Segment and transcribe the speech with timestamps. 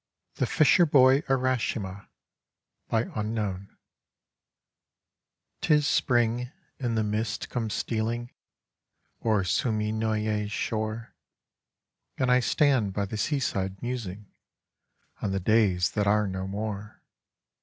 [0.37, 2.07] THE FISHER BOY URASHIMA
[2.89, 3.09] 'T
[5.75, 8.31] IS spring, and the mists come stealing
[9.23, 11.13] O'er Suminoye's shore,
[12.17, 14.25] And I stand by the seaside musing
[15.21, 17.03] On the days that are no more.